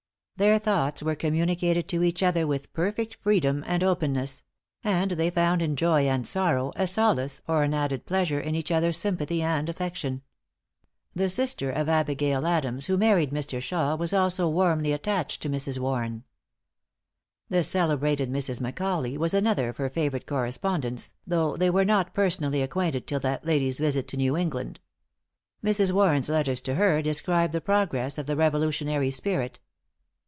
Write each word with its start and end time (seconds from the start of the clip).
Their 0.37 0.57
thoughts 0.57 1.03
were 1.03 1.13
communicated 1.13 1.87
to 1.89 2.01
each 2.01 2.23
other 2.23 2.47
with 2.47 2.73
perfect 2.73 3.17
freedom 3.21 3.63
and 3.67 3.83
openness; 3.83 4.43
and 4.83 5.11
they 5.11 5.29
found 5.29 5.61
in 5.61 5.75
joy 5.75 6.07
and 6.07 6.27
sorrow, 6.27 6.73
a 6.75 6.87
solace, 6.87 7.43
or 7.47 7.61
an 7.61 7.75
added 7.75 8.07
pleasure, 8.07 8.39
in 8.39 8.55
each 8.55 8.71
other's 8.71 8.97
sympathy 8.97 9.43
and 9.43 9.69
affection. 9.69 10.23
The 11.13 11.29
sister 11.29 11.69
of 11.69 11.87
Abigail 11.87 12.47
Adams, 12.47 12.87
who 12.87 12.97
married 12.97 13.29
Mr. 13.29 13.61
Shaw, 13.61 13.95
was 13.95 14.13
also 14.13 14.49
warmly 14.49 14.93
attached 14.93 15.43
to 15.43 15.49
Mrs. 15.51 15.77
Warren. 15.77 16.23
The 17.49 17.61
celebrated 17.63 18.31
Mrs. 18.31 18.59
Macauley 18.59 19.19
was 19.19 19.35
another 19.35 19.69
of 19.69 19.77
her 19.77 19.91
favorite 19.91 20.25
correspondents, 20.25 21.13
though 21.27 21.55
they 21.55 21.69
were 21.69 21.85
not 21.85 22.15
personally 22.15 22.63
acquainted 22.63 23.05
till 23.05 23.19
that 23.19 23.45
lady's 23.45 23.79
visit 23.79 24.07
to 24.07 24.17
New 24.17 24.35
England. 24.35 24.79
Mrs. 25.63 25.91
Warren's 25.91 26.29
letters 26.29 26.61
to 26.61 26.73
her 26.73 27.03
describe 27.03 27.51
the 27.51 27.61
progress 27.61 28.17
of 28.17 28.25
the 28.25 28.35
Revolutionary 28.35 29.11
spirit. 29.11 29.59